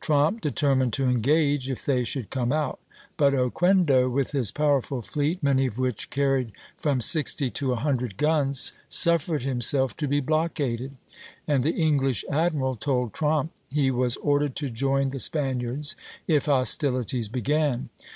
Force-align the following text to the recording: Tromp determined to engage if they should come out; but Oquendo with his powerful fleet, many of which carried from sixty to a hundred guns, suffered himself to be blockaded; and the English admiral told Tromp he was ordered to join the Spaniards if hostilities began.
Tromp 0.00 0.40
determined 0.40 0.92
to 0.92 1.08
engage 1.08 1.68
if 1.68 1.84
they 1.84 2.04
should 2.04 2.30
come 2.30 2.52
out; 2.52 2.78
but 3.16 3.34
Oquendo 3.34 4.08
with 4.08 4.30
his 4.30 4.52
powerful 4.52 5.02
fleet, 5.02 5.42
many 5.42 5.66
of 5.66 5.78
which 5.78 6.10
carried 6.10 6.52
from 6.78 7.00
sixty 7.00 7.50
to 7.50 7.72
a 7.72 7.74
hundred 7.74 8.16
guns, 8.16 8.72
suffered 8.88 9.42
himself 9.42 9.96
to 9.96 10.06
be 10.06 10.20
blockaded; 10.20 10.92
and 11.48 11.64
the 11.64 11.74
English 11.74 12.24
admiral 12.30 12.76
told 12.76 13.12
Tromp 13.12 13.50
he 13.68 13.90
was 13.90 14.16
ordered 14.18 14.54
to 14.54 14.70
join 14.70 15.10
the 15.10 15.18
Spaniards 15.18 15.96
if 16.28 16.44
hostilities 16.44 17.28
began. 17.28 17.88